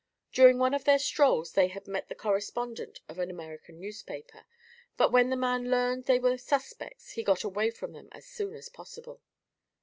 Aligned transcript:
During 0.31 0.57
one 0.57 0.73
of 0.73 0.83
their 0.85 0.97
strolls 0.97 1.51
they 1.51 1.67
had 1.67 1.87
met 1.87 2.09
the 2.09 2.15
correspondent 2.15 3.01
of 3.07 3.19
an 3.19 3.29
American 3.29 3.79
newspaper, 3.79 4.47
but 4.97 5.11
when 5.11 5.29
the 5.29 5.35
man 5.37 5.69
learned 5.69 6.05
they 6.05 6.17
were 6.17 6.39
suspects 6.39 7.11
he 7.11 7.21
got 7.23 7.43
away 7.43 7.69
from 7.69 7.91
them 7.93 8.09
as 8.11 8.25
soon 8.25 8.55
as 8.55 8.67
possible. 8.67 9.21